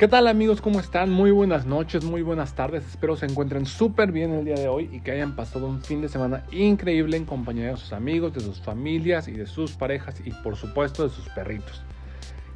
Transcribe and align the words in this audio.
¿Qué 0.00 0.08
tal 0.08 0.28
amigos? 0.28 0.62
¿Cómo 0.62 0.80
están? 0.80 1.10
Muy 1.10 1.30
buenas 1.30 1.66
noches, 1.66 2.04
muy 2.04 2.22
buenas 2.22 2.54
tardes. 2.54 2.86
Espero 2.86 3.16
se 3.16 3.26
encuentren 3.26 3.66
súper 3.66 4.12
bien 4.12 4.32
el 4.32 4.46
día 4.46 4.54
de 4.54 4.66
hoy 4.66 4.88
y 4.90 5.00
que 5.00 5.10
hayan 5.10 5.36
pasado 5.36 5.66
un 5.66 5.82
fin 5.82 6.00
de 6.00 6.08
semana 6.08 6.42
increíble 6.52 7.18
en 7.18 7.26
compañía 7.26 7.66
de 7.66 7.76
sus 7.76 7.92
amigos, 7.92 8.32
de 8.32 8.40
sus 8.40 8.62
familias 8.62 9.28
y 9.28 9.32
de 9.32 9.44
sus 9.44 9.72
parejas 9.72 10.22
y 10.24 10.30
por 10.30 10.56
supuesto 10.56 11.02
de 11.02 11.10
sus 11.10 11.28
perritos. 11.28 11.82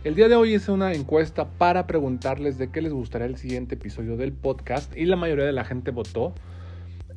El 0.04 0.14
día 0.14 0.30
de 0.30 0.36
hoy 0.36 0.54
hice 0.54 0.72
una 0.72 0.94
encuesta 0.94 1.44
para 1.44 1.86
preguntarles 1.86 2.57
de 2.57 2.70
qué 2.70 2.80
les 2.80 2.94
gustaría 2.94 3.26
el 3.26 3.36
siguiente 3.36 3.74
episodio 3.74 4.16
del 4.16 4.32
podcast 4.32 4.96
y 4.96 5.04
la 5.04 5.16
mayoría 5.16 5.45
de 5.45 5.52
la 5.52 5.66
gente 5.66 5.90
votó 5.90 6.32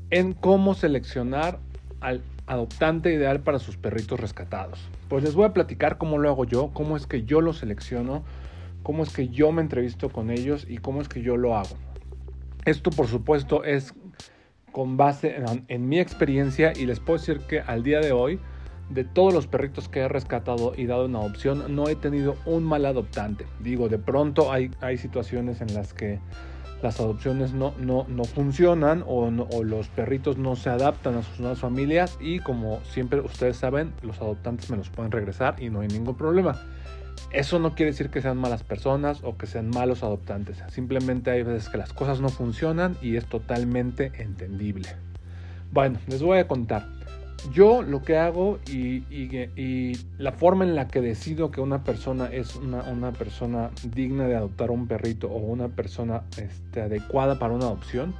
en 0.09 0.33
cómo 0.33 0.73
seleccionar 0.73 1.59
al 2.01 2.21
adoptante 2.47 3.13
ideal 3.13 3.39
para 3.39 3.59
sus 3.59 3.77
perritos 3.77 4.19
rescatados. 4.19 4.89
Pues 5.07 5.23
les 5.23 5.35
voy 5.35 5.45
a 5.45 5.53
platicar 5.53 5.97
cómo 5.97 6.17
lo 6.17 6.27
hago 6.27 6.43
yo, 6.43 6.71
cómo 6.73 6.97
es 6.97 7.07
que 7.07 7.23
yo 7.23 7.39
lo 7.39 7.53
selecciono 7.53 8.25
cómo 8.87 9.03
es 9.03 9.09
que 9.09 9.27
yo 9.27 9.51
me 9.51 9.61
entrevisto 9.61 10.07
con 10.07 10.31
ellos 10.31 10.65
y 10.65 10.77
cómo 10.77 11.01
es 11.01 11.09
que 11.09 11.21
yo 11.21 11.35
lo 11.35 11.57
hago. 11.57 11.75
Esto 12.63 12.89
por 12.89 13.07
supuesto 13.07 13.65
es 13.65 13.93
con 14.71 14.95
base 14.95 15.43
en, 15.67 15.89
mi 15.89 15.99
experiencia 15.99 16.71
y 16.73 16.85
les 16.85 17.01
puedo 17.01 17.19
decir 17.19 17.39
que 17.49 17.59
al 17.59 17.83
día 17.83 17.99
de 17.99 18.13
hoy, 18.13 18.39
de 18.89 19.03
todos 19.03 19.33
los 19.33 19.45
perritos 19.45 19.89
que 19.89 19.99
he 19.99 20.07
rescatado 20.07 20.71
y 20.73 20.85
dado 20.85 21.07
en 21.07 21.17
adopción, 21.17 21.75
no 21.75 21.89
he 21.89 21.97
tenido 21.97 22.37
un 22.45 22.63
mal 22.63 22.85
adoptante. 22.85 23.45
Digo, 23.59 23.89
de 23.89 23.97
pronto 23.97 24.53
hay, 24.53 24.71
hay 24.79 24.97
situaciones 24.97 25.59
en 25.59 25.73
las 25.73 25.93
que 25.93 26.21
las 26.81 27.01
adopciones 27.01 27.51
no, 27.51 27.73
no, 27.77 28.05
no 28.07 28.23
funcionan 28.23 29.03
o, 29.05 29.25
o, 29.25 29.63
los 29.65 29.89
perritos 29.89 30.37
no 30.37 30.55
se 30.55 30.69
adaptan 30.69 31.15
a 31.15 31.23
sus 31.23 31.41
nuevas 31.41 31.59
familias 31.59 32.17
y 32.21 32.39
como 32.39 32.79
siempre 32.85 33.19
ustedes 33.19 33.57
saben, 33.57 33.91
los 34.01 34.21
adoptantes 34.21 34.69
me 34.69 34.77
los 34.77 34.89
pueden 34.89 35.11
regresar 35.11 35.61
y 35.61 35.69
no 35.69 35.81
hay 35.81 35.89
ningún 35.89 36.15
problema. 36.15 36.57
Eso 37.31 37.59
no 37.59 37.75
quiere 37.75 37.91
decir 37.91 38.09
que 38.09 38.21
sean 38.21 38.37
malas 38.37 38.63
personas 38.63 39.19
o 39.23 39.37
que 39.37 39.47
sean 39.47 39.69
malos 39.69 40.03
adoptantes. 40.03 40.63
Simplemente 40.69 41.31
hay 41.31 41.43
veces 41.43 41.69
que 41.69 41.77
las 41.77 41.93
cosas 41.93 42.21
no 42.21 42.29
funcionan 42.29 42.97
y 43.01 43.15
es 43.17 43.25
totalmente 43.25 44.11
entendible. 44.17 44.89
Bueno, 45.71 45.99
les 46.07 46.21
voy 46.21 46.39
a 46.39 46.47
contar. 46.47 46.87
Yo 47.53 47.81
lo 47.81 48.01
que 48.01 48.17
hago 48.17 48.59
y, 48.67 49.93
la 50.17 50.31
forma 50.31 50.63
en 50.63 50.75
la 50.75 50.87
que 50.87 51.01
decido 51.01 51.51
que 51.51 51.61
una 51.61 51.83
persona 51.83 52.27
es 52.27 52.55
una, 52.55 53.11
persona 53.11 53.69
digna 53.83 54.25
de 54.25 54.35
adoptar 54.35 54.71
un 54.71 54.87
perrito 54.87 55.27
o 55.27 55.37
una 55.37 55.67
persona 55.67 56.23
este, 56.37 56.81
adecuada 56.81 57.37
para 57.39 57.53
una 57.53 57.65
adopción 57.65 58.15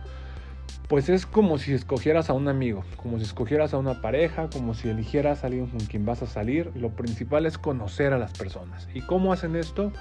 pues 0.88 1.10
es 1.10 1.26
como 1.26 1.58
si 1.58 1.74
escogieras 1.74 2.30
a 2.30 2.34
un 2.34 2.48
amigo, 2.48 2.84
como 2.96 3.18
si 3.18 3.26
escogieras 3.26 3.74
a 3.74 3.78
una 3.78 4.02
pareja, 4.02 4.50
como 4.50 4.74
si 4.74 4.90
eligieras 4.90 5.44
a 5.44 5.48
alguien 5.48 5.68
con 5.68 5.82
quien 5.82 6.06
vas 6.06 6.22
a 6.22 6.28
salir. 6.28 6.72
Lo 6.76 6.92
principal 6.92 7.46
es 7.46 7.58
conocer 7.58 8.14
a 8.14 8.18
las 8.18 8.32
personas. 8.32 8.88
¿Y 8.94 9.02
cómo 9.02 9.34
hacen 9.34 9.56
esto? 9.56 9.92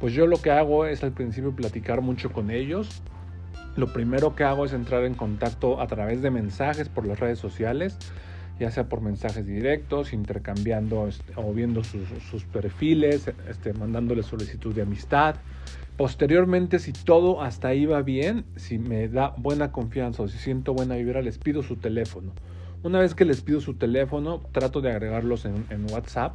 Pues 0.00 0.14
yo 0.14 0.26
lo 0.26 0.40
que 0.40 0.50
hago 0.50 0.86
es 0.86 1.04
al 1.04 1.12
principio 1.12 1.54
platicar 1.54 2.00
mucho 2.00 2.32
con 2.32 2.50
ellos. 2.50 3.02
Lo 3.76 3.92
primero 3.92 4.34
que 4.34 4.44
hago 4.44 4.64
es 4.64 4.72
entrar 4.72 5.04
en 5.04 5.14
contacto 5.14 5.80
a 5.80 5.86
través 5.86 6.22
de 6.22 6.30
mensajes 6.30 6.88
por 6.88 7.06
las 7.06 7.20
redes 7.20 7.38
sociales, 7.38 7.96
ya 8.58 8.70
sea 8.70 8.88
por 8.88 9.00
mensajes 9.00 9.46
directos, 9.46 10.12
intercambiando 10.12 11.08
este, 11.08 11.32
o 11.36 11.52
viendo 11.52 11.82
sus, 11.84 12.44
perfiles, 12.52 13.30
este, 13.48 13.72
mandándoles 13.74 14.26
solicitud 14.26 14.74
de 14.74 14.82
amistad. 14.82 15.36
Posteriormente, 15.96 16.78
si 16.78 16.92
todo 16.92 17.42
hasta 17.42 17.68
ahí 17.68 17.84
va 17.84 18.02
bien, 18.02 18.44
si 18.56 18.78
me 18.78 19.08
da 19.08 19.34
buena 19.36 19.72
confianza 19.72 20.22
o 20.22 20.28
si 20.28 20.38
siento 20.38 20.72
buena 20.72 20.96
vibra, 20.96 21.20
les 21.20 21.38
pido 21.38 21.62
su 21.62 21.76
teléfono. 21.76 22.32
Una 22.82 22.98
vez 22.98 23.14
que 23.14 23.24
les 23.24 23.42
pido 23.42 23.60
su 23.60 23.74
teléfono, 23.74 24.40
trato 24.52 24.80
de 24.80 24.90
agregarlos 24.90 25.44
en, 25.44 25.86
WhatsApp 25.92 26.34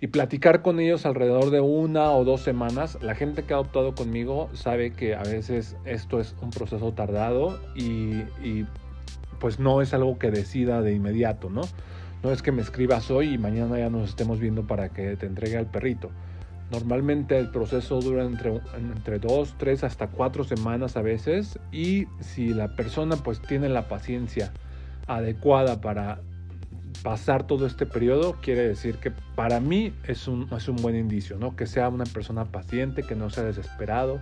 y 0.00 0.08
platicar 0.08 0.60
con 0.60 0.80
ellos 0.80 1.06
alrededor 1.06 1.50
de 1.50 1.60
una 1.60 2.10
o 2.10 2.24
dos 2.24 2.42
semanas. 2.42 2.98
La 3.00 3.14
gente 3.14 3.44
que 3.44 3.54
ha 3.54 3.56
adoptado 3.56 3.94
conmigo 3.94 4.50
sabe 4.52 4.90
que 4.92 5.14
a 5.14 5.22
veces 5.22 5.76
esto 5.84 6.20
es 6.20 6.34
un 6.42 6.50
proceso 6.50 6.92
tardado 6.92 7.60
y, 7.74 8.24
pues 9.38 9.58
no 9.58 9.80
es 9.80 9.94
algo 9.94 10.18
que 10.18 10.30
decida 10.30 10.82
de 10.82 10.92
inmediato, 10.92 11.48
¿no? 11.48 11.62
No 12.22 12.30
es 12.30 12.42
que 12.42 12.52
me 12.52 12.60
escribas 12.60 13.10
hoy 13.10 13.34
y 13.34 13.38
mañana 13.38 13.78
ya 13.78 13.88
nos 13.88 14.10
estemos 14.10 14.38
viendo 14.38 14.66
para 14.66 14.90
que 14.90 15.16
te 15.16 15.24
entregue 15.24 15.56
al 15.56 15.66
perrito. 15.66 16.10
Normalmente 16.70 17.38
el 17.38 17.50
proceso 17.50 18.00
dura 18.00 18.24
entre, 18.24 18.60
entre 18.76 19.18
dos, 19.18 19.54
tres 19.58 19.82
hasta 19.82 20.06
cuatro 20.06 20.44
semanas 20.44 20.96
a 20.96 21.02
veces 21.02 21.58
y 21.72 22.06
si 22.20 22.54
la 22.54 22.76
persona 22.76 23.16
pues 23.16 23.42
tiene 23.42 23.68
la 23.68 23.88
paciencia 23.88 24.52
adecuada 25.08 25.80
para 25.80 26.20
pasar 27.02 27.46
todo 27.46 27.66
este 27.66 27.86
periodo, 27.86 28.36
quiere 28.40 28.68
decir 28.68 28.96
que 28.96 29.10
para 29.34 29.58
mí 29.60 29.92
es 30.06 30.28
un, 30.28 30.48
es 30.54 30.68
un 30.68 30.76
buen 30.76 30.96
indicio, 30.96 31.38
¿no? 31.38 31.56
Que 31.56 31.66
sea 31.66 31.88
una 31.88 32.04
persona 32.04 32.44
paciente, 32.44 33.02
que 33.02 33.16
no 33.16 33.30
sea 33.30 33.44
desesperado, 33.44 34.20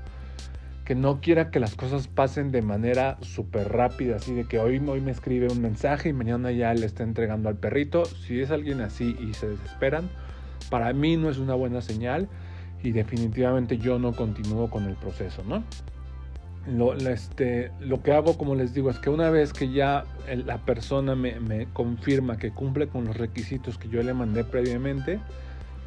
que 0.85 0.95
no 0.95 1.21
quiera 1.21 1.51
que 1.51 1.61
las 1.61 1.75
cosas 1.75 2.09
pasen 2.09 2.51
de 2.51 2.63
manera 2.63 3.19
súper 3.21 3.71
rápida, 3.71 4.17
así 4.17 4.33
de 4.33 4.45
que 4.45 4.59
hoy, 4.59 4.83
hoy 4.87 5.01
me 5.01 5.11
escribe 5.11 5.49
un 5.49 5.61
mensaje 5.61 6.09
y 6.09 6.13
mañana 6.13 6.51
ya 6.53 6.73
le 6.73 6.87
está 6.87 7.03
entregando 7.03 7.49
al 7.49 7.57
perrito. 7.57 8.05
Si 8.07 8.41
es 8.41 8.51
alguien 8.51 8.81
así 8.81 9.17
y 9.21 9.35
se 9.35 9.49
desesperan, 9.49 10.09
para 10.71 10.93
mí 10.93 11.17
no 11.17 11.29
es 11.31 11.39
una 11.39 11.55
buena 11.55 11.81
señal 11.81 12.29
y 12.83 12.93
definitivamente 12.93 13.79
yo 13.79 13.99
no 13.99 14.13
continúo 14.13 14.71
con 14.71 14.85
el 14.85 14.95
proceso, 14.95 15.43
¿no? 15.45 15.65
Lo, 16.67 16.95
este, 16.95 17.71
lo 17.81 18.03
que 18.03 18.13
hago, 18.13 18.37
como 18.37 18.55
les 18.55 18.75
digo, 18.75 18.91
es 18.91 18.99
que 18.99 19.09
una 19.09 19.31
vez 19.31 19.55
que 19.55 19.71
ya 19.71 20.05
la 20.45 20.59
persona 20.59 21.15
me, 21.15 21.41
me, 21.41 21.67
confirma 21.73 22.37
que 22.37 22.51
cumple 22.51 22.89
con 22.89 23.07
los 23.07 23.17
requisitos 23.17 23.79
que 23.79 23.89
yo 23.89 24.03
le 24.03 24.13
mandé 24.13 24.45
previamente, 24.45 25.19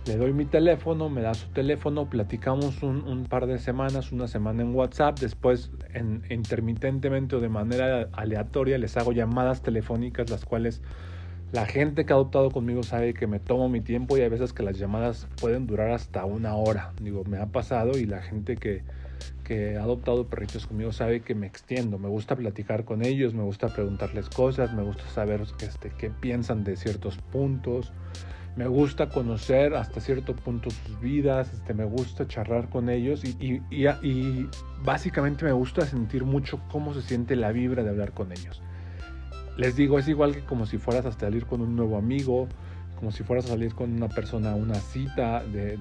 le 0.07 0.17
doy 0.17 0.33
mi 0.33 0.45
teléfono, 0.45 1.09
me 1.09 1.21
da 1.21 1.35
su 1.35 1.47
teléfono, 1.49 2.09
platicamos 2.09 2.81
un, 2.81 3.07
un 3.07 3.25
par 3.25 3.45
de 3.45 3.59
semanas, 3.59 4.11
una 4.11 4.27
semana 4.27 4.63
en 4.63 4.73
WhatsApp, 4.73 5.19
después 5.19 5.69
en, 5.93 6.23
intermitentemente 6.31 7.35
o 7.35 7.39
de 7.39 7.49
manera 7.49 8.09
aleatoria 8.13 8.79
les 8.79 8.97
hago 8.97 9.11
llamadas 9.11 9.61
telefónicas, 9.61 10.31
las 10.31 10.45
cuales 10.45 10.81
la 11.51 11.65
gente 11.65 12.05
que 12.05 12.13
ha 12.13 12.15
adoptado 12.15 12.49
conmigo 12.49 12.81
sabe 12.81 13.13
que 13.13 13.27
me 13.27 13.39
tomo 13.39 13.67
mi 13.67 13.81
tiempo 13.81 14.17
y 14.17 14.21
hay 14.21 14.29
veces 14.29 14.53
que 14.53 14.63
las 14.63 14.77
llamadas 14.77 15.27
pueden 15.39 15.67
durar 15.67 15.91
hasta 15.91 16.23
una 16.23 16.55
hora. 16.55 16.93
Digo, 17.01 17.23
me 17.25 17.39
ha 17.39 17.47
pasado 17.47 17.97
y 17.97 18.05
la 18.05 18.21
gente 18.21 18.55
que, 18.55 18.83
que 19.43 19.77
ha 19.77 19.83
adoptado 19.83 20.27
perritos 20.27 20.65
conmigo 20.65 20.93
sabe 20.93 21.21
que 21.21 21.35
me 21.35 21.47
extiendo. 21.47 21.99
Me 21.99 22.07
gusta 22.07 22.37
platicar 22.37 22.85
con 22.85 23.03
ellos, 23.03 23.33
me 23.33 23.43
gusta 23.43 23.67
preguntarles 23.67 24.29
cosas, 24.29 24.73
me 24.73 24.81
gusta 24.81 25.05
saber 25.09 25.41
este, 25.59 25.91
qué 25.97 26.09
piensan 26.09 26.63
de 26.63 26.77
ciertos 26.77 27.17
puntos. 27.17 27.91
Me 28.55 28.67
gusta 28.67 29.09
conocer 29.09 29.75
hasta 29.75 30.01
cierto 30.01 30.35
punto 30.35 30.69
sus 30.69 30.99
vidas, 30.99 31.53
este, 31.53 31.73
me 31.73 31.85
gusta 31.85 32.27
charlar 32.27 32.69
con 32.69 32.89
ellos 32.89 33.23
y, 33.23 33.29
y, 33.39 33.61
y, 33.69 33.87
y 33.87 34.49
básicamente 34.83 35.45
me 35.45 35.53
gusta 35.53 35.85
sentir 35.85 36.25
mucho 36.25 36.61
cómo 36.69 36.93
se 36.93 37.01
siente 37.01 37.37
la 37.37 37.53
vibra 37.53 37.83
de 37.83 37.89
hablar 37.89 38.11
con 38.11 38.31
ellos 38.33 38.61
les 39.57 39.75
digo, 39.75 39.99
es 39.99 40.07
igual 40.07 40.33
que 40.33 40.41
como 40.41 40.65
si 40.65 40.77
fueras 40.77 41.05
a 41.05 41.11
salir 41.11 41.45
con 41.45 41.61
un 41.61 41.75
nuevo 41.75 41.97
amigo, 41.97 42.47
como 43.01 43.11
si 43.11 43.23
fueras 43.23 43.45
a 43.45 43.49
salir 43.49 43.73
con 43.73 43.91
una 43.91 44.09
persona 44.09 44.53
una 44.55 44.75
cita 44.75 45.43
de, 45.43 45.75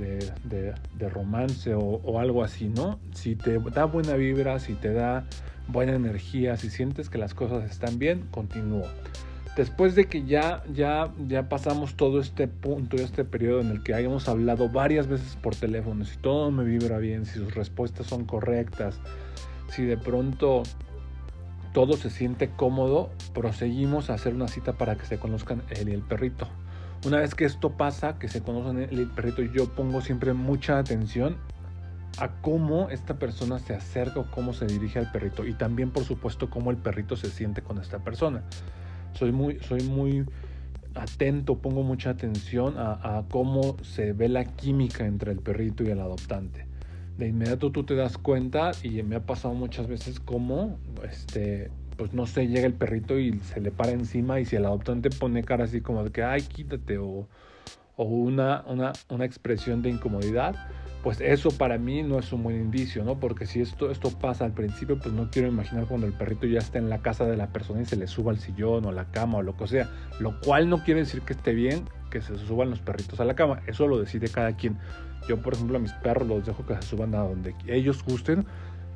de, 0.44 1.08
romance 1.10 1.75
o, 1.75 2.19
algo 2.19 2.42
así, 2.42 2.69
¿no? 2.69 2.98
Si 3.12 3.36
te 3.36 3.59
da 3.59 3.84
buena 3.84 4.14
vibra, 4.14 4.59
si 4.59 4.72
te 4.72 4.92
da 4.92 5.26
buena 5.69 5.94
energía, 5.94 6.56
si 6.56 6.70
sientes 6.70 7.10
que 7.10 7.19
las 7.19 7.34
cosas 7.34 7.70
están 7.70 7.98
bien, 7.98 8.26
continúo. 8.30 8.86
Después 9.54 9.94
de 9.94 10.06
que 10.06 10.25
ya, 10.25 10.62
ya, 10.72 11.12
ya 11.28 11.48
pasamos 11.50 11.94
todo 11.94 12.20
este 12.20 12.48
punto, 12.48 12.97
este 12.97 13.25
periodo 13.25 13.60
en 13.60 13.70
el 13.70 13.82
que 13.82 13.92
hayamos 13.92 14.26
hablado 14.26 14.70
varias 14.70 15.06
veces 15.06 15.36
por 15.36 15.54
teléfono, 15.54 16.06
si 16.06 16.16
todo 16.16 16.50
me 16.50 16.64
vibra 16.64 16.97
bien, 16.98 17.26
si 17.26 17.34
sus 17.34 17.54
respuestas 17.54 18.06
son 18.06 18.25
correctas, 18.25 18.98
si 19.69 19.84
de 19.84 19.98
pronto 19.98 20.62
todo 21.72 21.97
se 21.97 22.10
siente 22.10 22.50
cómodo, 22.50 23.10
proseguimos 23.32 24.10
a 24.10 24.14
hacer 24.14 24.34
una 24.34 24.48
cita 24.48 24.72
para 24.72 24.97
que 24.97 25.06
se 25.06 25.19
conozcan 25.19 25.62
él 25.70 25.88
y 25.88 25.92
el 25.92 26.03
perrito. 26.03 26.48
Una 27.06 27.19
vez 27.19 27.34
que 27.34 27.44
esto 27.44 27.70
pasa, 27.76 28.19
que 28.19 28.28
se 28.28 28.42
conocen 28.42 28.78
él 28.78 28.88
y 28.92 28.98
el 29.03 29.10
perrito, 29.10 29.42
yo 29.42 29.68
pongo 29.71 30.00
siempre 30.00 30.33
mucha 30.33 30.78
atención 30.78 31.36
a 32.18 32.28
cómo 32.42 32.91
esta 32.91 33.18
persona 33.18 33.59
se 33.59 33.74
acerca 33.74 34.21
o 34.21 34.30
cómo 34.30 34.53
se 34.53 34.66
dirige 34.66 34.98
al 34.98 35.10
perrito 35.12 35.47
y 35.47 35.54
también 35.54 35.91
por 35.91 36.04
supuesto 36.04 36.50
cómo 36.50 36.71
el 36.71 36.77
perrito 36.77 37.16
se 37.16 37.30
siente 37.30 37.62
con 37.62 37.78
esta 37.78 38.00
persona. 38.00 38.42
Soy 39.15 39.33
muy, 39.33 39.59
soy 39.60 39.83
muy 39.84 40.27
atento, 40.95 41.59
pongo 41.59 41.84
mucha 41.84 42.10
atención 42.10 42.77
a, 42.77 43.18
a 43.18 43.24
cómo 43.30 43.77
se 43.83 44.12
ve 44.12 44.28
la 44.28 44.45
química 44.45 45.06
entre 45.06 45.33
el 45.33 45.39
perrito 45.39 45.84
y 45.84 45.89
el 45.89 46.00
adoptante 46.00 46.70
de 47.21 47.28
inmediato 47.28 47.71
tú 47.71 47.84
te 47.84 47.95
das 47.95 48.19
cuenta 48.19 48.72
y 48.83 49.03
me 49.03 49.17
ha 49.17 49.21
pasado 49.21 49.55
muchas 49.55 49.87
veces 49.87 50.19
como, 50.19 50.78
este, 51.09 51.71
pues 51.97 52.13
no 52.15 52.27
sé, 52.27 52.49
llega 52.49 52.67
el 52.67 52.72
perrito 52.72 53.19
y 53.19 53.39
se 53.41 53.61
le 53.61 53.71
para 53.71 53.93
encima 53.93 54.41
y 54.41 54.47
si 54.47 54.57
el 54.57 54.65
adoptante 54.65 55.11
pone 55.11 55.45
cara 55.45 55.65
así 55.65 55.83
como 55.83 56.03
de 56.03 56.11
que, 56.11 56.25
ay, 56.25 56.43
quítate 56.43 56.99
o, 56.99 57.28
o 57.97 58.05
una, 58.05 58.65
una, 58.67 58.93
una 59.11 59.25
expresión 59.27 59.83
de 59.83 59.91
incomodidad, 59.91 60.57
pues 61.02 61.20
eso 61.20 61.50
para 61.50 61.78
mí 61.78 62.02
no 62.02 62.18
es 62.18 62.32
un 62.32 62.42
buen 62.42 62.56
indicio, 62.56 63.04
¿no? 63.04 63.18
Porque 63.18 63.47
si 63.47 63.60
esto, 63.60 63.91
esto 63.91 64.10
pasa 64.10 64.44
al 64.44 64.52
principio, 64.52 64.98
pues 64.98 65.14
no 65.14 65.30
quiero 65.30 65.48
imaginar 65.48 65.86
cuando 65.86 66.06
el 66.06 66.12
perrito 66.12 66.47
ya 66.47 66.58
está 66.58 66.78
en 66.78 66.91
la 66.91 66.98
casa 66.98 67.24
de 67.24 67.36
la 67.36 67.47
persona 67.48 67.80
y 67.80 67.86
se 67.86 67.97
le 67.97 68.06
suba 68.06 68.32
al 68.32 68.38
sillón 68.38 68.84
o 68.84 68.92
la 68.92 69.06
cama 69.06 69.38
o 69.38 69.42
lo 69.42 69.56
que 69.56 69.66
sea. 69.66 69.88
Lo 70.18 70.38
cual 70.41 70.68
no 70.68 70.84
quiere 70.84 71.00
decir 71.00 71.22
que 71.22 71.32
esté 71.32 71.54
bien 71.54 71.84
que 72.10 72.20
se 72.20 72.36
suban 72.38 72.70
los 72.70 72.80
perritos 72.80 73.18
a 73.20 73.24
la 73.24 73.34
cama. 73.34 73.62
Eso 73.66 73.86
lo 73.86 73.98
decide 73.98 74.28
cada 74.28 74.56
quien. 74.56 74.76
Yo, 75.28 75.41
por 75.41 75.54
ejemplo, 75.54 75.78
a 75.78 75.80
mis 75.80 75.92
perros 75.92 76.28
los 76.28 76.44
dejo 76.44 76.66
que 76.66 76.74
se 76.74 76.82
suban 76.82 77.14
a 77.14 77.20
donde 77.20 77.54
ellos 77.66 78.04
gusten 78.04 78.44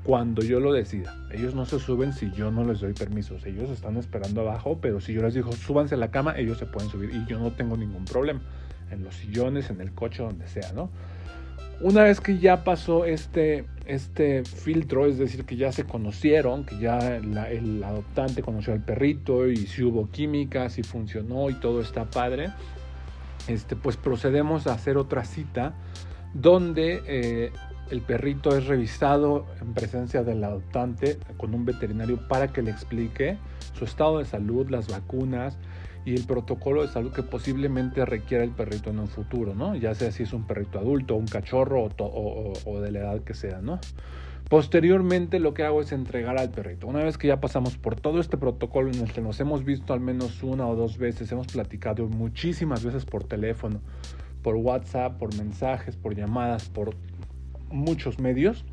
cuando 0.02 0.42
yo 0.42 0.60
lo 0.60 0.72
decida. 0.72 1.16
Ellos 1.30 1.54
no 1.54 1.64
se 1.64 1.78
suben 1.78 2.12
si 2.12 2.30
yo 2.32 2.50
no 2.50 2.64
les 2.64 2.80
doy 2.80 2.92
permisos. 2.92 3.46
Ellos 3.46 3.70
están 3.70 3.96
esperando 3.96 4.42
abajo, 4.42 4.78
pero 4.80 5.00
si 5.00 5.14
yo 5.14 5.22
les 5.22 5.32
digo 5.32 5.52
súbanse 5.52 5.94
a 5.94 5.98
la 5.98 6.10
cama, 6.10 6.36
ellos 6.36 6.58
se 6.58 6.66
pueden 6.66 6.90
subir 6.90 7.10
y 7.14 7.24
yo 7.26 7.38
no 7.38 7.50
tengo 7.52 7.76
ningún 7.76 8.04
problema. 8.04 8.40
En 8.90 9.02
los 9.02 9.14
sillones, 9.14 9.70
en 9.70 9.80
el 9.80 9.92
coche, 9.92 10.22
donde 10.22 10.46
sea, 10.46 10.72
¿no? 10.72 10.90
Una 11.80 12.04
vez 12.04 12.20
que 12.20 12.38
ya 12.38 12.64
pasó 12.64 13.04
este, 13.04 13.64
este 13.86 14.44
filtro, 14.44 15.06
es 15.06 15.18
decir, 15.18 15.44
que 15.44 15.56
ya 15.56 15.72
se 15.72 15.84
conocieron, 15.84 16.64
que 16.64 16.78
ya 16.78 17.16
el 17.16 17.82
adoptante 17.82 18.42
conoció 18.42 18.72
al 18.72 18.80
perrito 18.80 19.48
y 19.48 19.56
si 19.56 19.82
hubo 19.82 20.08
química, 20.10 20.70
si 20.70 20.82
funcionó 20.82 21.50
y 21.50 21.54
todo 21.54 21.80
está 21.80 22.04
padre, 22.04 22.50
este, 23.48 23.76
pues 23.76 23.96
procedemos 23.96 24.66
a 24.66 24.72
hacer 24.72 24.96
otra 24.96 25.24
cita 25.24 25.74
donde 26.32 27.02
eh, 27.06 27.52
el 27.90 28.00
perrito 28.00 28.56
es 28.56 28.66
revisado 28.66 29.46
en 29.60 29.74
presencia 29.74 30.22
del 30.22 30.42
adoptante 30.42 31.18
con 31.36 31.54
un 31.54 31.64
veterinario 31.64 32.18
para 32.28 32.48
que 32.48 32.62
le 32.62 32.70
explique 32.70 33.38
su 33.72 33.84
estado 33.84 34.18
de 34.18 34.24
salud, 34.24 34.68
las 34.70 34.88
vacunas, 34.88 35.58
y 36.04 36.14
el 36.14 36.24
protocolo 36.24 36.82
de 36.82 36.88
salud 36.88 37.12
que 37.12 37.22
posiblemente 37.22 38.04
requiera 38.04 38.44
el 38.44 38.50
perrito 38.50 38.90
en 38.90 38.98
un 38.98 39.08
futuro, 39.08 39.54
¿no? 39.54 39.74
Ya 39.74 39.94
sea 39.94 40.12
si 40.12 40.22
es 40.22 40.32
un 40.32 40.46
perrito 40.46 40.78
adulto, 40.78 41.14
un 41.14 41.26
cachorro 41.26 41.88
o, 41.98 42.80
de 42.80 42.90
la 42.90 42.98
edad 43.00 43.20
que 43.20 43.34
sea, 43.34 43.60
¿no? 43.60 43.80
Posteriormente 44.48 45.40
lo 45.40 45.54
que 45.54 45.64
hago 45.64 45.80
es 45.80 45.92
entregar 45.92 46.38
al 46.38 46.50
perrito. 46.50 46.86
Una 46.86 47.02
vez 47.02 47.16
que 47.16 47.28
ya 47.28 47.40
pasamos 47.40 47.78
por 47.78 47.98
todo 47.98 48.20
este 48.20 48.36
protocolo 48.36 48.90
en 48.90 49.00
el 49.00 49.12
que 49.12 49.22
nos 49.22 49.40
hemos 49.40 49.64
visto 49.64 49.94
al 49.94 50.00
menos 50.00 50.42
una 50.42 50.66
o 50.66 50.76
dos 50.76 50.98
veces, 50.98 51.32
hemos 51.32 51.46
platicado 51.46 52.06
muchísimas 52.06 52.84
veces 52.84 53.06
por 53.06 53.24
teléfono, 53.24 53.80
por 54.42 54.56
WhatsApp, 54.56 55.16
por 55.18 55.34
mensajes, 55.38 55.96
por 55.96 56.14
llamadas, 56.14 56.68
por 56.68 56.94
muchos 57.70 58.18
medios, 58.18 58.64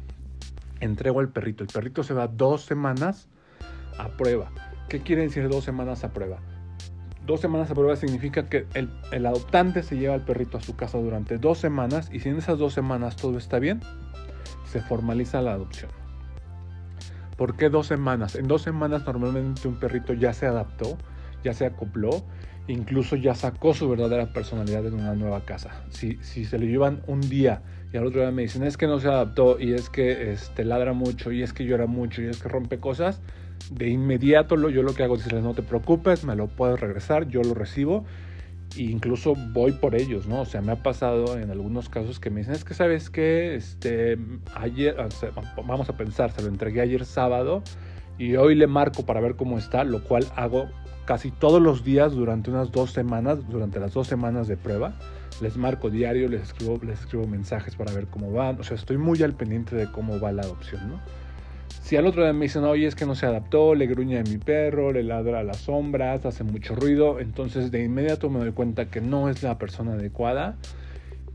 entrego 0.80 1.20
al 1.20 1.30
perrito. 1.30 1.64
El 1.64 1.70
perrito 1.70 2.04
se 2.04 2.14
va 2.14 2.28
dos 2.28 2.64
semanas 2.64 3.28
a 3.98 4.10
prueba. 4.10 4.52
¿Qué 4.90 5.02
quiere 5.02 5.24
decir 5.24 5.48
dos 5.48 5.64
semanas 5.64 6.04
a 6.04 6.12
prueba? 6.12 6.40
Dos 7.26 7.40
semanas 7.40 7.70
a 7.70 7.76
prueba 7.76 7.96
significa 7.96 8.50
que 8.50 8.66
el, 8.74 9.26
adoptante 9.26 9.84
se 9.84 9.96
lleva 9.96 10.16
al 10.16 10.26
perrito 10.26 10.58
a 10.58 10.62
su 10.62 10.76
casa 10.76 10.98
durante 10.98 11.38
dos 11.38 11.60
semanas 11.60 12.10
y 12.12 12.20
si 12.20 12.30
en 12.30 12.38
esas 12.38 12.58
dos 12.58 12.74
semanas 12.74 13.16
todo 13.16 13.38
está 13.38 13.60
bien, 13.60 13.80
se 14.66 14.82
formaliza 14.82 15.42
la 15.42 15.54
adopción. 15.54 15.92
¿Por 17.38 17.56
qué 17.56 17.70
dos 17.70 17.88
semanas? 17.88 18.36
En 18.36 18.48
dos 18.48 18.64
semanas 18.64 19.06
normalmente 19.06 19.68
un 19.68 19.80
perrito 19.80 20.14
ya 20.14 20.34
se 20.34 20.48
adaptó, 20.48 20.98
ya 21.44 21.54
se 21.54 21.66
acopló, 21.66 22.24
incluso 22.72 23.16
ya 23.16 23.36
sacó 23.36 23.74
su 23.74 23.90
verdadera 23.90 24.34
personalidad 24.34 24.86
en 24.86 24.96
una 24.96 25.14
nueva 25.14 25.46
casa. 25.46 25.84
Si, 25.90 26.18
se 26.22 26.58
le 26.58 26.68
llevan 26.68 27.02
un 27.08 27.22
día 27.22 27.62
y 27.94 27.98
al 27.98 28.06
otro 28.06 28.22
día 28.22 28.32
me 28.32 28.44
dicen 28.44 28.64
es 28.64 28.78
que 28.78 28.88
no 28.88 29.00
se 29.00 29.08
adaptó 29.08 29.60
y 29.60 29.74
es 29.74 29.90
que 29.90 30.32
este, 30.32 30.64
ladra 30.64 30.94
mucho 30.94 31.32
y 31.32 31.44
es 31.44 31.54
que 31.54 31.66
llora 31.66 31.88
mucho 31.88 32.22
y 32.22 32.28
es 32.28 32.42
que 32.42 32.48
rompe 32.48 32.80
cosas, 32.80 33.22
de 33.70 33.90
inmediato 33.90 34.56
lo, 34.56 34.70
yo 34.70 34.84
lo 34.84 34.94
que 34.94 35.04
hago 35.04 35.16
es 35.16 35.24
decirles, 35.24 35.44
no 35.44 35.54
te 35.54 35.62
preocupes, 35.62 36.24
me 36.24 36.36
lo 36.36 36.48
puedes 36.48 36.80
regresar, 36.80 37.28
yo 37.28 37.42
lo 37.42 37.54
recibo 37.54 38.06
e 38.78 38.84
incluso 38.84 39.36
voy 39.36 39.74
por 39.74 39.96
ellos, 39.96 40.28
¿no? 40.28 40.42
O 40.42 40.46
sea, 40.46 40.62
me 40.62 40.72
ha 40.72 40.82
pasado 40.82 41.38
en 41.38 41.52
algunos 41.52 41.90
casos 41.90 42.20
que 42.20 42.30
me 42.30 42.40
dicen, 42.40 42.54
es 42.54 42.64
que 42.64 42.74
sabes 42.74 43.10
que 43.10 43.56
este, 43.56 44.18
ayer, 44.56 44.96
vamos 45.68 45.90
a 45.90 45.98
pensar, 45.98 46.32
se 46.32 46.42
lo 46.42 46.48
entregué 46.48 46.82
ayer 46.82 47.06
sábado 47.06 47.64
y 48.18 48.36
hoy 48.36 48.56
le 48.56 48.68
marco 48.68 49.06
para 49.06 49.20
ver 49.20 49.36
cómo 49.36 49.58
está, 49.58 49.84
lo 49.84 50.04
cual 50.04 50.26
hago 50.36 50.70
casi 51.06 51.32
todos 51.32 51.62
los 51.62 51.84
días 51.84 52.14
durante 52.14 52.50
unas 52.50 52.72
dos 52.72 52.92
semanas, 52.92 53.40
durante 53.50 53.80
las 53.80 53.94
dos 53.94 54.08
semanas 54.08 54.48
de 54.48 54.58
prueba. 54.58 54.94
Les 55.42 55.58
marco 55.58 55.90
diario, 55.90 56.30
les 56.30 56.44
escribo, 56.44 56.80
les 56.84 57.00
escribo 57.00 57.28
mensajes 57.28 57.76
para 57.76 57.92
ver 57.94 58.08
cómo 58.08 58.32
van. 58.32 58.60
O 58.60 58.64
sea, 58.64 58.76
estoy 58.76 58.98
muy 58.98 59.22
al 59.24 59.34
pendiente 59.34 59.76
de 59.76 59.92
cómo 59.92 60.20
va 60.20 60.32
la 60.32 60.44
adopción, 60.44 60.90
¿no? 60.90 61.00
Si 61.82 61.96
al 61.98 62.06
otro 62.06 62.24
día 62.24 62.34
me 62.34 62.46
dicen, 62.46 62.64
oye, 62.64 62.86
es 62.86 62.96
que 62.96 63.06
no 63.06 63.16
se 63.16 63.26
adaptó, 63.26 63.76
le 63.76 63.88
gruñe 63.88 64.20
a 64.20 64.24
mi 64.24 64.38
perro, 64.38 64.92
le 64.92 65.04
ladra 65.04 65.40
a 65.40 65.44
las 65.44 65.58
sombras, 65.58 66.26
hace 66.26 66.44
mucho 66.44 66.76
ruido, 66.76 67.20
entonces 67.20 67.72
de 67.72 67.84
inmediato 67.84 68.30
me 68.30 68.40
doy 68.40 68.52
cuenta 68.52 68.86
que 68.86 69.02
no 69.02 69.30
es 69.30 69.42
la 69.42 69.58
persona 69.58 69.94
adecuada 69.94 70.56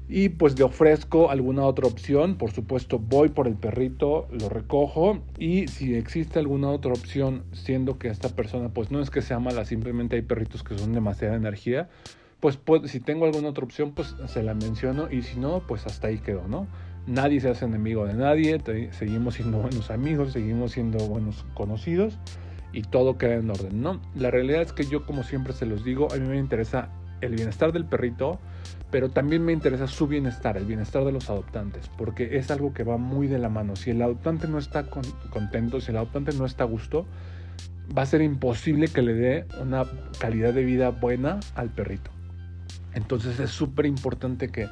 y 0.09 0.29
pues 0.31 0.59
le 0.59 0.65
ofrezco 0.65 1.31
alguna 1.31 1.63
otra 1.63 1.87
opción. 1.87 2.37
Por 2.37 2.53
supuesto, 2.53 2.99
voy 2.99 3.29
por 3.29 3.47
el 3.49 3.55
perrito, 3.55 4.29
lo 4.31 4.49
recojo 4.49 5.21
y 5.39 5.69
si 5.69 5.95
existe 5.95 6.39
alguna 6.39 6.71
otra 6.71 6.93
opción, 6.93 7.45
siendo 7.53 7.99
que 7.99 8.09
esta 8.09 8.29
persona 8.29 8.69
pues 8.71 8.91
no 8.91 9.01
es 9.01 9.11
que 9.11 9.23
sea 9.23 9.39
mala, 9.39 9.65
simplemente 9.65 10.17
hay 10.17 10.23
perritos 10.23 10.63
que 10.63 10.79
son 10.79 10.93
demasiada 10.93 11.35
energía, 11.37 11.89
pues, 12.41 12.57
pues 12.57 12.91
si 12.91 13.01
tengo 13.01 13.25
alguna 13.25 13.49
otra 13.49 13.65
opción, 13.65 13.93
pues 13.93 14.15
se 14.27 14.43
la 14.43 14.55
menciono 14.55 15.11
y 15.11 15.23
si 15.23 15.39
no, 15.39 15.63
pues 15.67 15.87
hasta 15.87 16.09
ahí 16.09 16.19
quedó, 16.19 16.47
¿no? 16.49 16.67
nadie 17.07 17.41
se 17.41 17.49
hace 17.49 17.65
enemigo 17.65 18.05
de 18.07 18.15
nadie, 18.15 18.61
seguimos 18.91 19.35
siendo 19.35 19.59
buenos 19.59 19.91
amigos, 19.91 20.33
seguimos 20.33 20.73
siendo 20.73 20.99
buenos 21.07 21.45
conocidos 21.55 22.19
y 22.73 22.83
todo 22.83 23.17
queda 23.17 23.35
en 23.35 23.51
orden, 23.51 23.81
¿no? 23.81 24.01
La 24.15 24.31
realidad 24.31 24.63
es 24.63 24.73
que 24.73 24.85
yo, 24.85 25.07
como 25.07 25.23
siempre 25.23 25.53
se 25.53 25.67
los 25.67 25.85
digo, 25.85 26.09
a 26.13 26.17
mí 26.17 26.29
me 26.29 26.39
interesa 26.39 26.91
el 27.21 27.35
bienestar 27.35 27.73
del 27.73 27.85
perrito, 27.85 28.39
pero 28.91 29.11
también 29.11 29.45
me 29.45 29.53
interesa 29.53 29.87
su 29.87 30.07
bienestar, 30.07 30.57
el 30.57 30.65
bienestar 30.65 31.05
de 31.05 31.13
los 31.13 31.29
adoptantes, 31.29 31.91
porque 31.97 32.37
es 32.39 32.51
algo 32.51 32.73
que 32.73 32.85
va 32.85 32.99
muy 32.99 33.27
de 33.27 33.39
la 33.39 33.49
mano. 33.49 33.77
Si 33.77 33.91
el 33.91 34.01
adoptante 34.03 34.49
no 34.49 34.59
está 34.59 34.87
contento, 35.31 35.81
si 35.81 35.91
el 35.91 35.97
adoptante 35.97 36.33
no 36.33 36.47
está 36.47 36.65
a 36.65 36.67
gusto, 36.67 37.07
va 37.97 38.03
a 38.03 38.07
ser 38.07 38.23
imposible 38.23 38.89
que 38.89 39.03
le 39.03 39.15
dé 39.15 39.47
una 39.61 39.85
calidad 40.19 40.53
de 40.53 40.65
vida 40.65 40.91
buena 40.91 41.41
al 41.55 41.71
perrito. 41.71 42.11
Entonces 42.95 43.39
es 43.41 43.51
súper 43.51 43.87
importante 43.87 44.49
que 44.49 44.69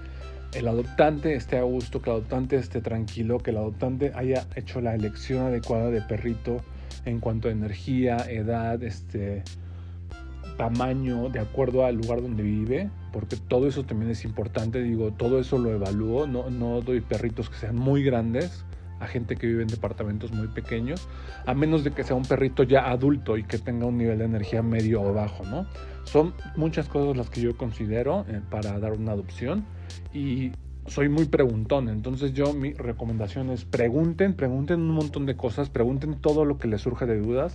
el 0.55 0.69
adoptante 0.69 1.35
esté 1.35 1.58
a 1.58 1.62
gusto, 1.62 2.00
que 2.00 2.11
el 2.11 2.17
adoptante 2.17 2.56
esté 2.56 2.81
tranquilo, 2.81 3.38
que 3.38 3.50
el 3.50 3.56
adoptante 3.56 4.12
haya 4.14 4.46
hecho 4.55 4.81
la 4.81 4.94
elección 4.94 5.46
adecuada 5.46 5.91
de 5.91 6.00
perrito 6.00 6.62
en 7.05 7.20
cuanto 7.20 7.49
a 7.49 7.50
energía, 7.52 8.17
edad, 8.29 8.82
este 8.82 9.43
tamaño, 10.56 11.28
de 11.28 11.40
acuerdo 11.40 11.84
al 11.84 11.96
lugar 11.96 12.22
donde 12.22 12.42
vive, 12.42 12.90
porque 13.12 13.36
todo 13.36 13.66
eso 13.66 13.84
también 13.84 14.10
es 14.10 14.24
importante, 14.24 14.82
digo, 14.82 15.12
todo 15.12 15.38
eso 15.38 15.58
lo 15.58 15.70
evalúo, 15.70 16.26
no, 16.26 16.50
no 16.50 16.80
doy 16.80 17.00
perritos 17.00 17.50
que 17.50 17.56
sean 17.56 17.76
muy 17.76 18.02
grandes 18.02 18.64
a 19.00 19.06
gente 19.06 19.36
que 19.36 19.46
vive 19.46 19.62
en 19.62 19.68
departamentos 19.68 20.32
muy 20.32 20.48
pequeños, 20.48 21.08
a 21.46 21.54
menos 21.54 21.84
de 21.84 21.90
que 21.90 22.04
sea 22.04 22.16
un 22.16 22.24
perrito 22.24 22.62
ya 22.62 22.90
adulto 22.90 23.36
y 23.36 23.44
que 23.44 23.58
tenga 23.58 23.86
un 23.86 23.98
nivel 23.98 24.18
de 24.18 24.24
energía 24.24 24.62
medio 24.62 25.02
o 25.02 25.12
bajo, 25.12 25.44
¿no? 25.44 25.66
Son 26.04 26.34
muchas 26.56 26.88
cosas 26.88 27.16
las 27.16 27.30
que 27.30 27.40
yo 27.40 27.56
considero 27.56 28.24
eh, 28.28 28.40
para 28.50 28.78
dar 28.78 28.92
una 28.92 29.12
adopción 29.12 29.64
y 30.12 30.52
soy 30.86 31.08
muy 31.08 31.24
preguntón, 31.24 31.88
entonces 31.88 32.34
yo 32.34 32.52
mi 32.52 32.72
recomendación 32.74 33.50
es 33.50 33.64
pregunten, 33.64 34.34
pregunten 34.34 34.81
un 34.81 34.90
montón 34.90 35.24
de 35.26 35.36
cosas, 35.36 35.70
pregunten 35.70 36.17
todo 36.17 36.44
lo 36.44 36.58
que 36.58 36.69
les 36.69 36.82
surge 36.82 37.06
de 37.06 37.19
dudas 37.19 37.55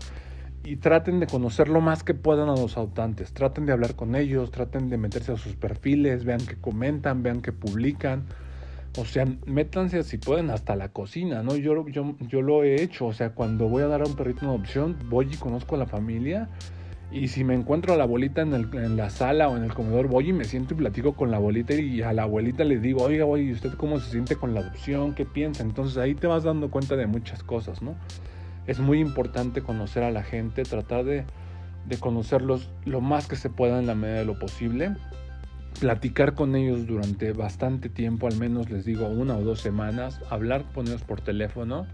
y 0.63 0.75
traten 0.77 1.19
de 1.19 1.27
conocer 1.27 1.69
lo 1.69 1.81
más 1.81 2.03
que 2.03 2.13
puedan 2.13 2.49
a 2.49 2.55
los 2.55 2.77
adoptantes, 2.77 3.33
traten 3.33 3.65
de 3.65 3.71
hablar 3.71 3.95
con 3.95 4.15
ellos, 4.15 4.51
traten 4.51 4.89
de 4.89 4.97
meterse 4.97 5.31
a 5.31 5.37
sus 5.37 5.55
perfiles, 5.55 6.25
vean 6.25 6.45
que 6.45 6.55
comentan, 6.55 7.23
vean 7.23 7.41
que 7.41 7.51
publican, 7.51 8.25
o 8.97 9.05
sea, 9.05 9.25
métanse 9.45 10.03
si 10.03 10.17
pueden 10.17 10.49
hasta 10.49 10.75
la 10.75 10.89
cocina, 10.89 11.43
¿no? 11.43 11.55
Yo, 11.55 11.87
yo, 11.87 12.15
yo 12.19 12.41
lo 12.41 12.63
he 12.63 12.81
hecho, 12.81 13.07
o 13.07 13.13
sea, 13.13 13.31
cuando 13.31 13.69
voy 13.69 13.83
a 13.83 13.87
dar 13.87 14.01
a 14.01 14.05
un 14.05 14.15
perrito 14.15 14.45
una 14.45 14.53
opción, 14.55 14.97
voy 15.09 15.29
y 15.31 15.37
conozco 15.37 15.75
a 15.75 15.77
la 15.77 15.85
familia 15.85 16.49
y 17.11 17.29
si 17.29 17.43
me 17.43 17.55
encuentro 17.55 17.93
a 17.93 17.97
la 17.97 18.03
abuelita 18.03 18.41
en, 18.41 18.53
en, 18.53 18.95
la 18.95 19.09
sala 19.09 19.49
o 19.49 19.57
en 19.57 19.63
el 19.63 19.73
comedor, 19.73 20.07
voy 20.07 20.29
y 20.29 20.33
me 20.33 20.43
siento 20.43 20.75
y 20.75 20.77
platico 20.77 21.13
con 21.13 21.31
la 21.31 21.37
abuelita 21.37 21.73
y 21.73 22.01
a 22.03 22.13
la 22.13 22.23
abuelita 22.23 22.63
le 22.63 22.79
digo, 22.79 23.03
oiga, 23.03 23.25
¿y 23.39 23.51
usted 23.51 23.73
cómo 23.73 23.99
se 23.99 24.11
siente 24.11 24.35
con 24.35 24.53
la 24.53 24.59
adopción? 24.59 25.15
¿Qué 25.15 25.25
piensa? 25.25 25.63
Entonces 25.63 25.97
ahí 25.97 26.13
te 26.13 26.27
vas 26.27 26.43
dando 26.43 26.69
cuenta 26.69 26.95
de 26.95 27.07
muchas 27.07 27.43
cosas, 27.43 27.81
¿no? 27.81 27.95
Es 28.69 28.77
muy 28.77 28.99
importante 28.99 29.63
conocer 29.63 30.03
a 30.03 30.11
la 30.11 30.21
gente, 30.21 30.61
tratar 30.61 31.03
de, 31.03 31.25
de 31.87 31.97
conocerlos 31.97 32.69
lo 32.85 33.01
más 33.01 33.25
que 33.25 33.35
se 33.35 33.49
pueda 33.49 33.79
en 33.79 33.87
la 33.87 33.95
medida 33.95 34.19
de 34.19 34.25
lo 34.25 34.37
posible. 34.37 34.95
Platicar 35.79 36.35
con 36.35 36.55
ellos 36.55 36.85
durante 36.85 37.33
bastante 37.33 37.89
tiempo, 37.89 38.27
al 38.27 38.37
menos 38.37 38.69
les 38.69 38.85
digo 38.85 39.07
una 39.07 39.35
o 39.35 39.41
dos 39.41 39.59
semanas, 39.59 40.21
hablar 40.29 40.65
con 40.71 40.87
ellos 40.87 41.01
por 41.01 41.19
teléfono 41.19 41.87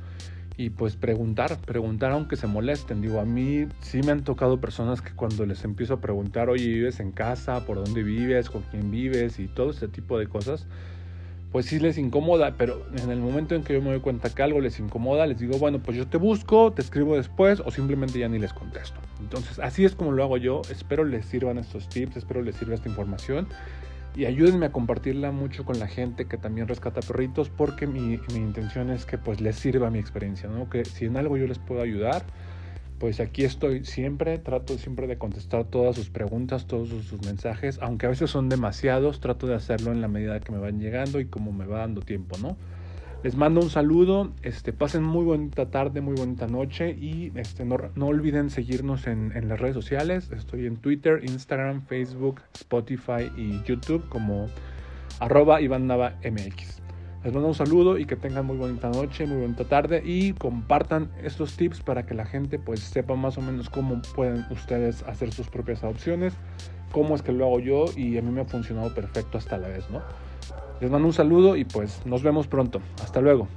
y 0.58 0.70
pues 0.72 0.98
preguntar, 0.98 1.58
preguntar 1.62 2.12
aunque 2.12 2.36
se 2.36 2.46
molesten. 2.46 3.02
Digo, 3.02 3.22
a 3.22 3.26
mí 3.26 3.68
sí 3.80 4.02
me 4.04 4.12
han 4.12 4.26
tocado 4.26 4.60
personas 4.60 5.02
que 5.02 5.14
cuando 5.14 5.46
les 5.46 5.64
empiezo 5.64 5.94
a 5.94 6.02
preguntar, 6.02 6.50
oye, 6.50 6.68
¿vives 6.68 7.00
en 7.00 7.14
casa? 7.14 7.66
¿Por 7.66 7.78
dónde 7.78 8.04
vives? 8.04 8.50
¿Con 8.50 8.64
quién 8.64 8.92
vives? 8.92 9.40
Y 9.40 9.48
todo 9.48 9.72
ese 9.72 9.88
tipo 9.88 10.20
de 10.20 10.28
cosas, 10.28 10.68
pues 11.56 11.68
sí 11.68 11.80
les 11.80 11.98
incomoda, 11.98 12.56
pero 12.58 12.86
en 13.02 13.10
el 13.10 13.22
momento 13.22 13.56
en 13.56 13.64
que 13.64 13.76
yo 13.76 13.82
me 13.82 13.90
doy 13.92 14.02
cuenta 14.02 14.30
que 14.30 14.44
algo 14.44 14.60
les 14.60 14.78
incomoda, 14.78 15.26
les 15.26 15.40
digo, 15.40 15.58
bueno, 15.58 15.80
pues 15.80 15.96
yo 15.96 16.06
te 16.06 16.18
busco, 16.18 16.74
te 16.74 16.82
escribo 16.82 17.16
después 17.16 17.62
o 17.64 17.72
simplemente 17.72 18.20
ya 18.20 18.28
ni 18.28 18.40
les 18.40 18.52
contesto. 18.52 19.00
Entonces, 19.22 19.60
así 19.60 19.86
es 19.86 19.96
como 19.96 20.12
lo 20.12 20.22
hago 20.22 20.36
yo. 20.36 20.64
Espero 20.70 21.06
les 21.06 21.26
sirvan 21.26 21.58
estos 21.58 21.88
tips, 21.88 22.18
espero 22.18 22.42
les 22.42 22.58
sirva 22.58 22.76
esta 22.76 22.90
información. 22.90 23.48
y 24.18 24.26
ayúdenme 24.26 24.66
a 24.66 24.74
compartirla 24.74 25.32
mucho 25.32 25.64
con 25.64 25.80
la 25.80 25.88
gente 25.88 26.26
que 26.26 26.38
también 26.38 26.68
rescata 26.68 27.00
perritos 27.00 27.50
porque 27.50 27.88
mi, 27.88 28.20
mi, 28.34 28.36
intención 28.36 28.90
es 28.90 29.06
que 29.06 29.18
pues 29.18 29.40
les 29.40 29.56
sirva 29.56 29.90
mi 29.90 30.00
experiencia, 30.00 30.50
¿no? 30.50 30.70
Que 30.70 30.84
si 30.84 31.06
en 31.06 31.16
algo 31.16 31.38
yo 31.38 31.48
les 31.48 31.60
puedo 31.60 31.82
ayudar, 31.82 32.26
pues 33.00 33.20
aquí 33.20 33.44
estoy 33.44 33.84
siempre, 33.84 34.38
trato 34.38 34.78
siempre 34.78 35.08
de 35.08 35.18
contestar 35.18 35.66
todas 35.66 35.96
sus 35.96 36.10
preguntas, 36.10 36.66
todos 36.66 36.90
sus, 36.90 37.22
mensajes, 37.26 37.80
aunque 37.82 38.06
a 38.06 38.10
veces 38.10 38.30
son 38.30 38.50
demasiados, 38.50 39.20
trato 39.20 39.48
de 39.48 39.56
hacerlo 39.56 39.92
en 39.92 40.02
la 40.02 40.08
medida 40.08 40.40
que 40.40 40.52
me 40.52 40.60
van 40.60 40.80
llegando 40.80 41.20
y 41.20 41.26
como 41.26 41.52
me 41.52 41.66
va 41.66 41.80
dando 41.80 42.02
tiempo, 42.02 42.38
¿no? 42.38 42.58
Les 43.24 43.36
mando 43.36 43.60
un 43.62 43.72
saludo, 43.72 44.32
este, 44.44 44.72
pasen 44.72 45.04
muy 45.04 45.26
bonita 45.26 45.72
tarde, 45.72 46.00
muy 46.00 46.14
bonita 46.14 46.48
noche 46.48 46.92
y 46.92 47.32
este, 47.36 47.66
no, 47.66 47.78
no 47.96 48.08
olviden 48.08 48.52
seguirnos 48.52 49.08
en, 49.08 49.32
en, 49.36 49.50
las 49.50 49.60
redes 49.60 49.74
sociales. 49.74 50.32
Estoy 50.32 50.68
en 50.68 50.78
Twitter, 50.78 51.22
Instagram, 51.24 51.82
Facebook, 51.88 52.42
Spotify 52.54 53.32
y 53.36 53.64
YouTube 53.64 54.08
como 54.10 54.48
arroba 55.20 55.60
Iván 55.60 55.88
Nava 55.88 56.20
MX. 56.24 56.85
Les 57.26 57.34
mando 57.34 57.48
un 57.48 57.56
saludo 57.56 57.98
y 57.98 58.06
que 58.06 58.16
tengan 58.16 58.46
muy 58.46 58.56
bonita 58.56 58.88
noche, 58.88 59.26
muy 59.26 59.42
bonita 59.42 59.64
tarde 59.64 60.04
y 60.06 60.34
compartan 60.34 61.10
estos 61.24 61.58
tips 61.58 61.82
para 61.82 62.06
que 62.06 62.14
la 62.14 62.24
gente 62.24 62.60
pues 62.60 62.82
sepa 62.82 63.16
más 63.16 63.40
o 63.40 63.42
menos 63.42 63.68
cómo 63.72 64.00
pueden 64.14 64.46
ustedes 64.52 65.02
hacer 65.08 65.34
sus 65.34 65.48
propias 65.48 65.84
adopciones, 65.84 66.36
cómo 66.92 67.16
es 67.16 67.24
que 67.24 67.32
lo 67.32 67.46
hago 67.46 67.60
yo 67.60 67.86
y 67.98 68.20
a 68.20 68.22
mí 68.22 68.30
me 68.30 68.42
ha 68.42 68.46
funcionado 68.46 68.94
perfecto 68.94 69.40
hasta 69.40 69.58
la 69.58 69.70
vez, 69.70 69.90
¿no? 69.90 70.04
Les 70.80 70.92
mando 70.92 71.08
un 71.08 71.14
saludo 71.14 71.56
y 71.56 71.66
pues 71.66 72.06
nos 72.06 72.22
vemos 72.22 72.46
pronto. 72.46 72.80
Hasta 73.02 73.22
luego. 73.22 73.48